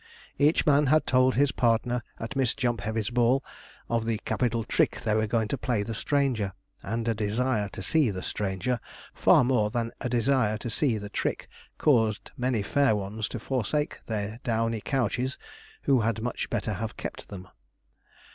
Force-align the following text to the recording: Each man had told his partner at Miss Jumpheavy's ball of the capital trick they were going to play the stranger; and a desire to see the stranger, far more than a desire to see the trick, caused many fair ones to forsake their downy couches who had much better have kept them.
Each 0.39 0.65
man 0.65 0.87
had 0.87 1.05
told 1.05 1.35
his 1.35 1.51
partner 1.51 2.01
at 2.19 2.35
Miss 2.35 2.55
Jumpheavy's 2.55 3.11
ball 3.11 3.43
of 3.87 4.03
the 4.07 4.17
capital 4.25 4.63
trick 4.63 5.01
they 5.01 5.13
were 5.13 5.27
going 5.27 5.47
to 5.49 5.59
play 5.59 5.83
the 5.83 5.93
stranger; 5.93 6.53
and 6.81 7.07
a 7.07 7.13
desire 7.13 7.69
to 7.69 7.83
see 7.83 8.09
the 8.09 8.23
stranger, 8.23 8.79
far 9.13 9.43
more 9.43 9.69
than 9.69 9.91
a 10.01 10.09
desire 10.09 10.57
to 10.57 10.71
see 10.71 10.97
the 10.97 11.09
trick, 11.09 11.47
caused 11.77 12.31
many 12.35 12.63
fair 12.63 12.95
ones 12.95 13.27
to 13.27 13.37
forsake 13.39 13.99
their 14.07 14.39
downy 14.43 14.81
couches 14.81 15.37
who 15.83 15.99
had 15.99 16.19
much 16.23 16.49
better 16.49 16.73
have 16.73 16.97
kept 16.97 17.29
them. 17.29 17.47